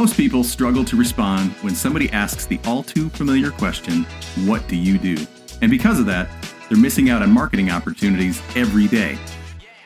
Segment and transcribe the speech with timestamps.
[0.00, 4.04] Most people struggle to respond when somebody asks the all too familiar question,
[4.46, 5.26] What do you do?
[5.60, 6.30] And because of that,
[6.66, 9.18] they're missing out on marketing opportunities every day.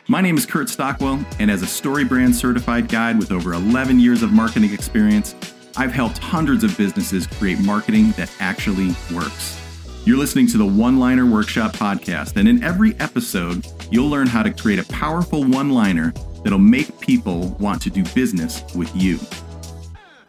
[0.07, 4.23] My name is Kurt Stockwell, and as a StoryBrand certified guide with over 11 years
[4.23, 5.35] of marketing experience,
[5.75, 9.59] I've helped hundreds of businesses create marketing that actually works.
[10.05, 14.43] You're listening to the One Liner Workshop podcast, and in every episode, you'll learn how
[14.43, 19.19] to create a powerful one liner that'll make people want to do business with you.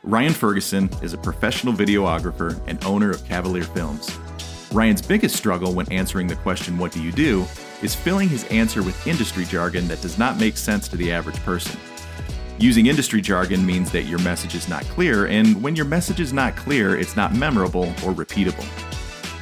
[0.06, 4.16] Ryan Ferguson is a professional videographer and owner of Cavalier Films.
[4.70, 7.44] Ryan's biggest struggle when answering the question, What do you do?
[7.82, 11.36] is filling his answer with industry jargon that does not make sense to the average
[11.40, 11.78] person.
[12.58, 16.32] Using industry jargon means that your message is not clear, and when your message is
[16.32, 18.64] not clear, it's not memorable or repeatable.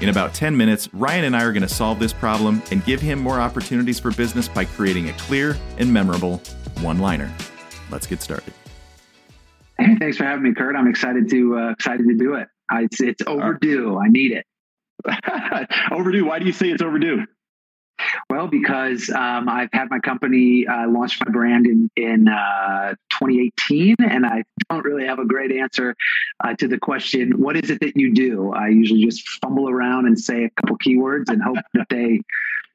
[0.00, 3.02] In about 10 minutes, Ryan and I are going to solve this problem and give
[3.02, 6.38] him more opportunities for business by creating a clear and memorable
[6.80, 7.30] one liner.
[7.90, 8.54] Let's get started.
[9.76, 10.76] Thanks for having me, Kurt.
[10.76, 12.48] I'm excited to uh, excited to do it.
[12.70, 13.98] I, it's, it's overdue.
[13.98, 14.46] I need it.
[15.90, 16.26] overdue.
[16.26, 17.26] Why do you say it's overdue?
[18.28, 23.96] Well, because um, I've had my company uh, launch my brand in in uh, 2018,
[24.08, 25.94] and I don't really have a great answer
[26.42, 30.06] uh, to the question, "What is it that you do?" I usually just fumble around
[30.06, 32.20] and say a couple keywords and hope that they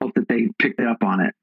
[0.02, 1.34] hope that they pick up on it.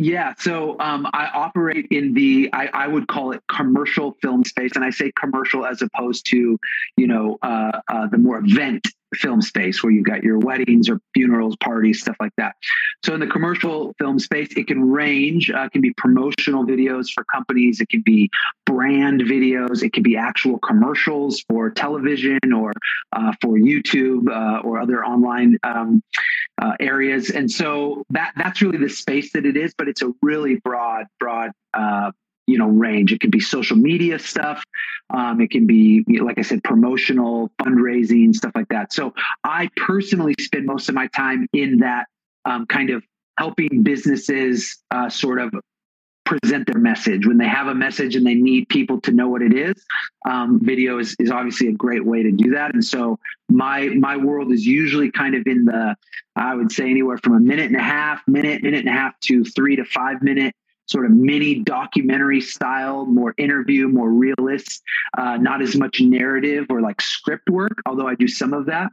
[0.00, 4.70] Yeah, so um, I operate in the I, I, would call it commercial film space,
[4.76, 6.56] and I say commercial as opposed to
[6.96, 11.00] you know uh, uh, the more event film space where you've got your weddings or
[11.14, 12.54] funerals, parties, stuff like that.
[13.04, 15.50] So in the commercial film space, it can range.
[15.50, 17.80] Uh, it can be promotional videos for companies.
[17.80, 18.30] It can be
[18.66, 19.82] brand videos.
[19.82, 22.72] It can be actual commercials for television or
[23.12, 26.02] uh, for YouTube uh, or other online um,
[26.60, 27.30] uh, areas.
[27.30, 29.74] And so that that's really the space that it is.
[29.76, 32.10] But it's a really broad, broad uh,
[32.58, 33.12] you know range.
[33.12, 34.64] It can be social media stuff.
[35.10, 38.92] Um, it can be like i said promotional fundraising stuff like that.
[38.92, 42.06] So i personally spend most of my time in that
[42.44, 43.04] um, kind of
[43.38, 45.54] helping businesses uh, sort of
[46.24, 47.26] present their message.
[47.26, 49.74] When they have a message and they need people to know what it is
[50.28, 52.74] um, video is, is obviously a great way to do that.
[52.74, 53.18] And so
[53.48, 55.96] my my world is usually kind of in the
[56.36, 59.18] i would say anywhere from a minute and a half minute minute and a half
[59.20, 60.54] to three to five minute
[60.88, 64.82] sort of mini documentary style, more interview, more realist,
[65.16, 68.90] uh, not as much narrative or like script work, although I do some of that.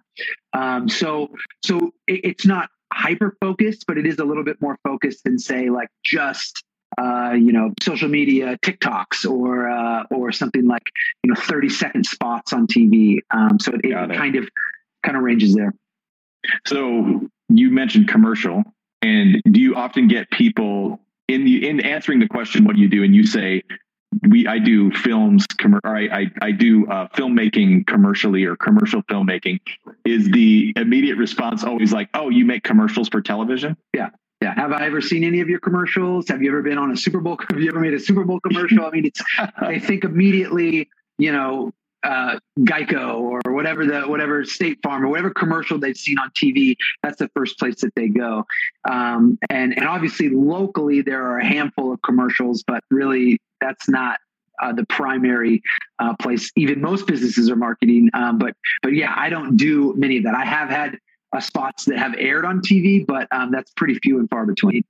[0.54, 1.30] Um, so,
[1.64, 5.40] so it, it's not hyper focused, but it is a little bit more focused than
[5.40, 6.64] say like just
[6.98, 10.84] uh, you know social media TikToks or uh, or something like
[11.24, 13.20] you know thirty second spots on TV.
[13.32, 14.48] Um, so it, it, it kind of
[15.04, 15.74] kind of ranges there.
[16.66, 18.64] So you mentioned commercial,
[19.02, 22.90] and do you often get people in the in answering the question what do you
[22.90, 23.04] do?
[23.04, 23.64] And you say
[24.28, 29.02] we I do films com- or I, I, I do uh, filmmaking commercially or commercial
[29.04, 29.60] filmmaking.
[30.06, 33.78] Is the immediate response always like oh you make commercials for television?
[33.94, 34.10] Yeah.
[34.42, 34.54] Yeah.
[34.54, 36.28] Have I ever seen any of your commercials?
[36.28, 38.40] Have you ever been on a Super Bowl have you ever made a Super Bowl
[38.40, 38.86] commercial?
[38.86, 39.22] I mean it's
[39.58, 41.72] I think immediately you know
[42.06, 46.76] uh, Geico or whatever the whatever State Farm or whatever commercial they've seen on TV.
[47.02, 48.46] That's the first place that they go.
[48.90, 54.20] Um, and and obviously locally there are a handful of commercials, but really that's not
[54.62, 55.64] uh, the primary
[56.00, 56.52] uh, place.
[56.56, 60.36] Even most businesses are marketing, um, but but yeah, I don't do many of that.
[60.36, 61.00] I have had
[61.34, 64.84] uh, spots that have aired on TV, but um, that's pretty few and far between.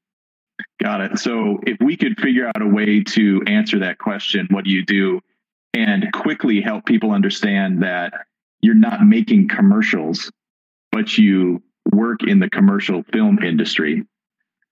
[0.82, 1.20] Got it.
[1.20, 4.86] So if we could figure out a way to answer that question, what do you
[4.86, 5.22] do?
[5.76, 8.14] And quickly help people understand that
[8.62, 10.32] you're not making commercials,
[10.92, 14.06] but you work in the commercial film industry.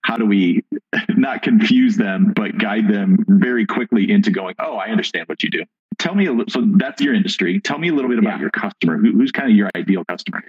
[0.03, 0.63] How do we
[1.09, 5.49] not confuse them, but guide them very quickly into going, oh, I understand what you
[5.49, 5.63] do?
[5.99, 6.49] Tell me a little.
[6.49, 7.59] So that's your industry.
[7.59, 8.41] Tell me a little bit about yeah.
[8.41, 8.97] your customer.
[8.97, 10.41] Who, who's kind of your ideal customer?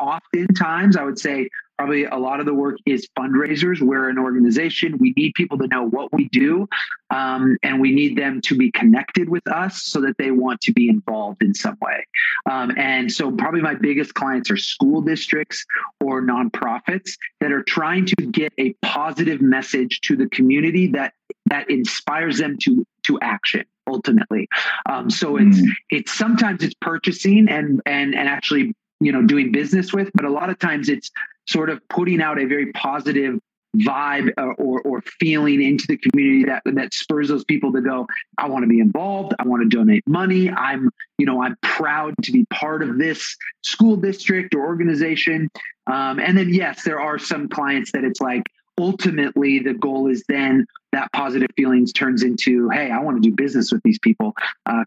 [0.00, 1.48] Oftentimes, I would say
[1.80, 3.80] probably a lot of the work is fundraisers.
[3.80, 4.98] We're an organization.
[4.98, 6.68] We need people to know what we do,
[7.10, 10.72] um, and we need them to be connected with us so that they want to
[10.72, 12.06] be involved in some way.
[12.50, 15.64] Um, and so, probably my biggest clients are school districts
[16.00, 21.14] or nonprofits that are trying to get a positive message to the community that
[21.46, 24.48] that inspires them to to action ultimately.
[24.86, 25.68] Um, so it's mm.
[25.90, 30.30] it's sometimes it's purchasing and and and actually you know doing business with, but a
[30.30, 31.10] lot of times it's
[31.46, 33.38] sort of putting out a very positive
[33.76, 37.80] vibe or, uh, or, or feeling into the community that that spurs those people to
[37.80, 38.06] go
[38.36, 42.12] i want to be involved i want to donate money i'm you know i'm proud
[42.22, 45.48] to be part of this school district or organization.
[45.86, 48.42] Um, and then yes there are some clients that it's like
[48.78, 53.34] ultimately the goal is then that positive feelings turns into hey i want to do
[53.34, 54.34] business with these people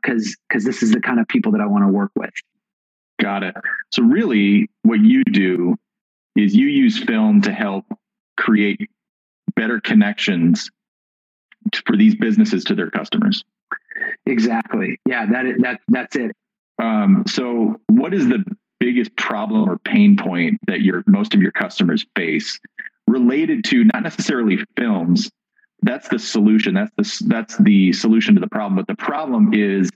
[0.01, 2.31] because uh, because this is the kind of people that i want to work with
[3.23, 3.55] got it.
[3.91, 5.75] So really what you do
[6.35, 7.85] is you use film to help
[8.37, 8.89] create
[9.55, 10.69] better connections
[11.85, 13.43] for these businesses to their customers.
[14.25, 14.99] Exactly.
[15.07, 16.35] Yeah that that that's it.
[16.81, 18.43] Um, so what is the
[18.79, 22.59] biggest problem or pain point that your most of your customers face
[23.07, 25.31] related to not necessarily films?
[25.83, 26.73] That's the solution.
[26.73, 28.75] That's the that's the solution to the problem.
[28.75, 29.89] But the problem is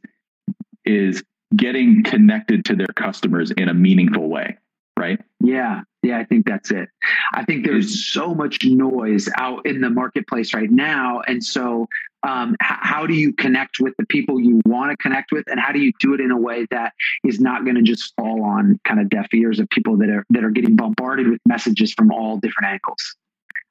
[0.86, 1.24] is
[1.56, 4.58] getting connected to their customers in a meaningful way
[4.98, 5.20] right?
[5.40, 5.82] Yeah.
[6.04, 6.90] Yeah i think that's it.
[7.34, 11.88] I think there's so much noise out in the marketplace right now and so
[12.24, 15.60] um, h- how do you connect with the people you want to connect with and
[15.60, 18.44] how do you do it in a way that is not going to just fall
[18.44, 21.94] on kind of deaf ears of people that are that are getting bombarded with messages
[21.94, 23.16] from all different angles?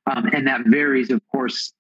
[0.06, 1.72] Um, and that varies of course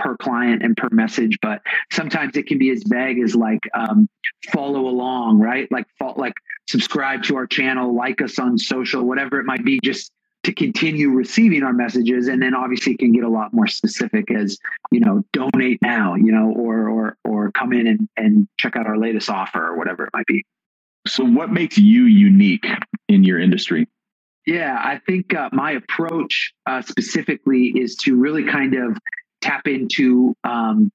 [0.00, 1.62] per client and per message but
[1.92, 4.08] sometimes it can be as vague as like um,
[4.52, 5.70] follow along right?
[5.70, 5.86] Like
[6.16, 6.34] like
[6.68, 10.10] subscribe to our channel like us on social whatever it might be just
[10.42, 12.28] to continue receiving our messages.
[12.28, 14.58] And then obviously it can get a lot more specific as
[14.90, 18.86] you know donate now you know or or or come in and, and check out
[18.86, 20.44] our latest offer or whatever it might be.
[21.06, 22.66] So what makes you unique
[23.08, 23.88] in your industry?
[24.46, 28.96] Yeah i think uh, my approach uh, specifically is to really kind of
[29.40, 30.90] tap into um,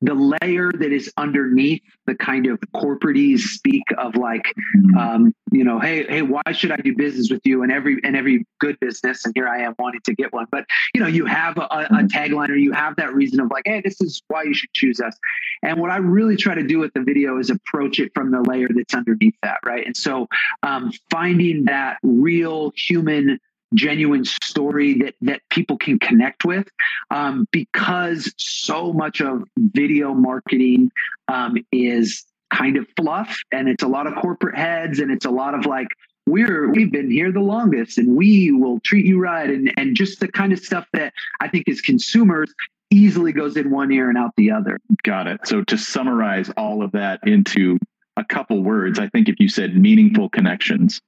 [0.00, 4.44] the layer that is underneath the kind of corporatese speak of like
[4.76, 4.96] mm-hmm.
[4.96, 8.16] um, you know hey hey why should i do business with you and every and
[8.16, 10.64] every good business and here i am wanting to get one but
[10.94, 12.06] you know you have a, a mm-hmm.
[12.06, 15.00] tagline or you have that reason of like hey this is why you should choose
[15.00, 15.16] us
[15.62, 18.40] and what i really try to do with the video is approach it from the
[18.42, 20.28] layer that's underneath that right and so
[20.62, 23.38] um, finding that real human
[23.74, 26.68] genuine story that that people can connect with
[27.10, 30.90] um, because so much of video marketing
[31.28, 35.30] um, is kind of fluff and it's a lot of corporate heads and it's a
[35.30, 35.88] lot of like
[36.26, 40.20] we're we've been here the longest and we will treat you right and and just
[40.20, 42.52] the kind of stuff that I think as consumers
[42.90, 44.78] easily goes in one ear and out the other.
[45.02, 45.46] Got it.
[45.46, 47.78] So to summarize all of that into
[48.16, 51.00] a couple words, I think if you said meaningful connections,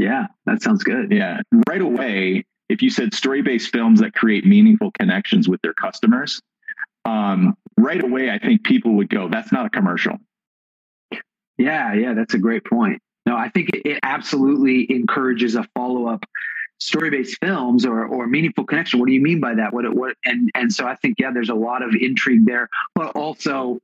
[0.00, 1.12] yeah, that sounds good.
[1.12, 1.40] Yeah.
[1.68, 6.40] Right away, if you said story based films that create meaningful connections with their customers,
[7.04, 10.16] um, right away, I think people would go, that's not a commercial.
[11.58, 13.02] Yeah, yeah, that's a great point.
[13.26, 16.24] No, I think it, it absolutely encourages a follow up
[16.78, 18.98] story based films or or meaningful connection.
[18.98, 19.74] What do you mean by that?
[19.74, 23.14] What what and and so I think yeah, there's a lot of intrigue there, but
[23.14, 23.78] also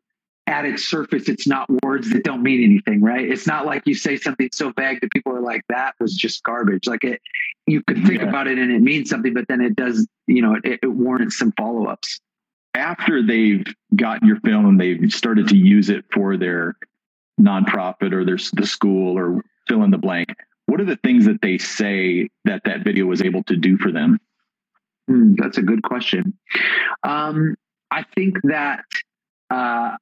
[0.46, 3.28] at its surface, it's not words that don't mean anything, right?
[3.28, 6.42] It's not like you say something so vague that people are like, that was just
[6.44, 6.86] garbage.
[6.86, 7.20] Like it,
[7.66, 8.28] you could think yeah.
[8.28, 11.38] about it and it means something, but then it does, you know, it, it warrants
[11.38, 12.20] some follow ups.
[12.74, 16.76] After they've gotten your film and they've started to use it for their
[17.40, 20.28] nonprofit or their the school or fill in the blank,
[20.66, 23.90] what are the things that they say that that video was able to do for
[23.90, 24.20] them?
[25.10, 26.38] Mm, that's a good question.
[27.02, 27.56] Um,
[27.90, 28.84] I think that
[29.50, 29.96] uh,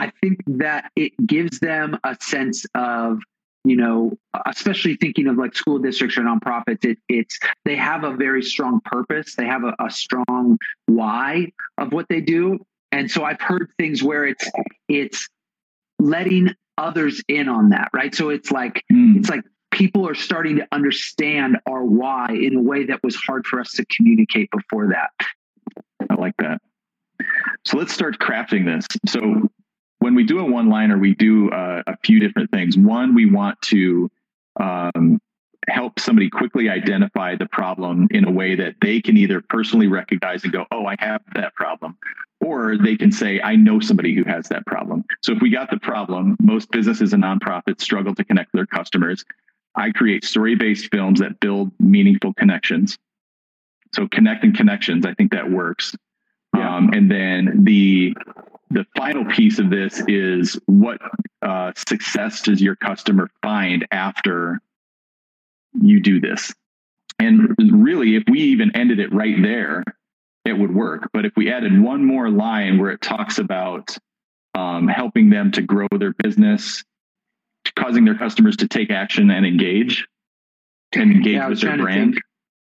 [0.00, 3.18] I think that it gives them a sense of,
[3.64, 4.16] you know,
[4.46, 8.80] especially thinking of like school districts or nonprofits, it, it's they have a very strong
[8.82, 9.34] purpose.
[9.34, 12.64] They have a, a strong why of what they do.
[12.90, 14.50] And so I've heard things where it's
[14.88, 15.28] it's
[15.98, 18.14] letting others in on that, right?
[18.14, 19.18] So it's like mm.
[19.18, 23.46] it's like people are starting to understand our why in a way that was hard
[23.46, 25.10] for us to communicate before that.
[26.08, 26.62] I like that.
[27.66, 28.86] So let's start crafting this.
[29.06, 29.50] So
[30.00, 32.76] when we do a one liner, we do uh, a few different things.
[32.76, 34.10] One, we want to
[34.58, 35.20] um,
[35.68, 40.42] help somebody quickly identify the problem in a way that they can either personally recognize
[40.42, 41.96] and go, oh, I have that problem,
[42.40, 45.04] or they can say, I know somebody who has that problem.
[45.22, 49.24] So if we got the problem, most businesses and nonprofits struggle to connect their customers.
[49.74, 52.98] I create story based films that build meaningful connections.
[53.94, 55.94] So connecting connections, I think that works.
[56.56, 56.76] Yeah.
[56.76, 58.14] Um, and then the
[58.70, 61.00] the final piece of this is what
[61.42, 64.60] uh, success does your customer find after
[65.80, 66.52] you do this?
[67.18, 69.84] And really, if we even ended it right there,
[70.44, 71.10] it would work.
[71.12, 73.96] But if we added one more line where it talks about
[74.54, 76.82] um, helping them to grow their business,
[77.76, 80.06] causing their customers to take action and engage,
[80.92, 82.14] and engage yeah, with their brand.
[82.14, 82.24] Think,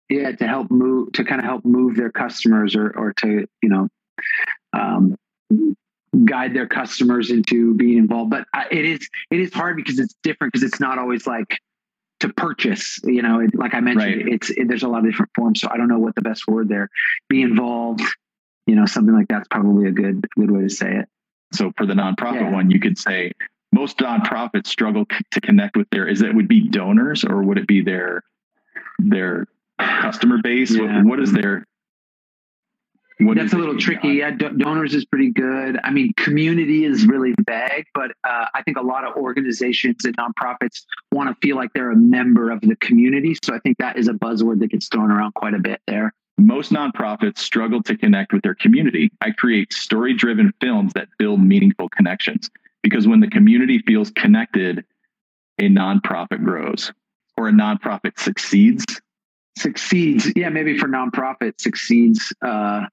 [0.09, 3.69] yeah, to help move, to kind of help move their customers, or or to you
[3.69, 3.89] know,
[4.73, 5.17] um,
[6.25, 10.53] guide their customers into being involved but it is it is hard because it's different
[10.53, 11.59] because it's not always like
[12.21, 12.99] to purchase.
[13.05, 14.33] You know, it, like I mentioned, Right.
[14.35, 15.61] it's it, there's a lot of different forms.
[15.61, 16.89] So I don't know what the best word there.
[17.29, 18.03] Be involved.
[18.67, 21.09] You know, something like that's probably a good good way to say it.
[21.53, 22.51] So for the nonprofit Yeah.
[22.51, 23.31] one, you could say
[23.73, 26.09] most nonprofits struggle c- to connect with their.
[26.09, 28.25] Is it would be donors or would it be their
[28.99, 29.47] their
[29.79, 30.77] customer base?
[30.77, 31.68] What- what is their?
[33.21, 34.09] What That's a little tricky.
[34.09, 35.79] Yeah, do- donors is pretty good.
[35.83, 40.17] I mean, community is really vague, but uh, I think a lot of organizations and
[40.17, 43.37] nonprofits want to feel like they're a member of the community.
[43.43, 46.15] So I think that is a buzzword that gets thrown around quite a bit there.
[46.39, 49.11] Most nonprofits struggle to connect with their community.
[49.21, 52.49] I create story driven films that build meaningful connections
[52.85, 54.85] because when the community feels connected,
[55.59, 56.93] a nonprofit grows
[57.37, 58.85] or a nonprofit succeeds.
[59.59, 62.87] Succeeds, yeah, maybe for nonprofit succeeds uh,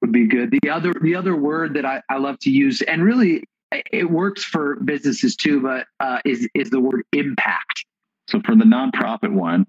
[0.00, 0.56] would be good.
[0.62, 4.44] The other the other word that I, I love to use, and really it works
[4.44, 7.84] for businesses too, but uh, is is the word impact.
[8.28, 9.66] So for the nonprofit one,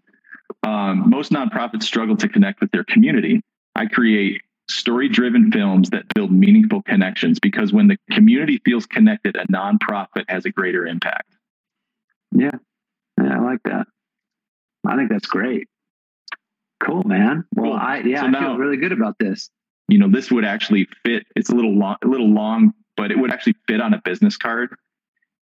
[0.63, 3.41] um, most nonprofits struggle to connect with their community.
[3.75, 9.35] I create story driven films that build meaningful connections because when the community feels connected,
[9.35, 11.35] a nonprofit has a greater impact.
[12.31, 12.51] Yeah,
[13.21, 13.87] yeah, I like that.
[14.85, 15.67] I think that's great.
[16.83, 17.43] Cool, man.
[17.55, 17.79] Well, Cool.
[17.79, 19.49] I yeah, So I now- feel really good about this.
[19.89, 21.25] You know, this would actually fit.
[21.35, 24.37] It's a little long, a little long, but it would actually fit on a business
[24.37, 24.75] card.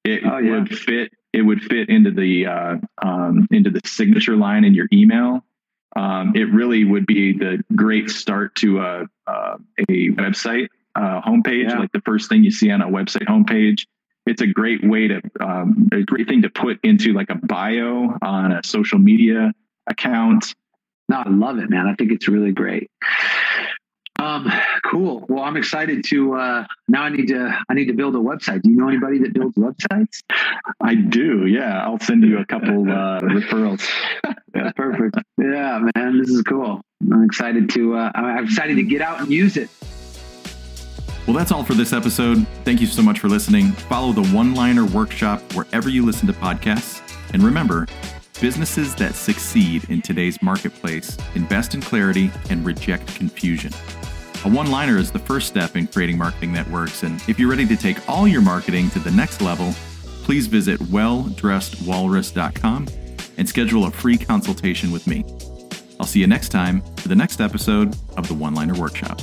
[0.05, 0.51] It Oh, yeah.
[0.51, 1.11] would fit.
[1.33, 5.43] It would fit into the uh, um, into the signature line in your email.
[5.95, 9.57] Um, it really would be the great start to a uh,
[9.89, 11.79] a website uh, homepage, Yeah.
[11.79, 13.85] like the first thing you see on a website homepage.
[14.27, 18.17] It's a great way to um, a great thing to put into like a bio
[18.21, 19.53] on a social media
[19.87, 20.53] account.
[21.09, 21.87] No, I love it, man.
[21.87, 22.91] I think it's really great.
[24.19, 24.51] Um,
[24.83, 25.25] cool.
[25.29, 28.63] Well, I'm excited to uh now I need to I need to build a website.
[28.63, 30.23] Do you know anybody that builds websites?
[30.81, 31.83] I do, yeah.
[31.85, 33.87] I'll send you a couple uh, referrals.
[34.55, 35.17] Yeah, perfect.
[35.37, 36.81] Yeah, man, this is cool.
[37.11, 39.69] I'm excited to uh I'm excited to get out and use it.
[41.27, 42.47] Well, that's all for this episode.
[42.63, 43.73] Thank you so much for listening.
[43.73, 47.01] Follow the One Liner Workshop wherever you listen to podcasts.
[47.33, 47.85] And remember,
[48.39, 53.73] businesses that succeed in today's marketplace invest in clarity and reject confusion.
[54.45, 57.03] A one liner is the first step in creating marketing that works.
[57.03, 59.73] And if you're ready to take all your marketing to the next level,
[60.23, 62.87] please visit welldressedwalrus.com
[63.37, 65.25] and schedule a free consultation with me.
[65.99, 69.19] I'll see you next time for the next episode of the One Liner Workshop.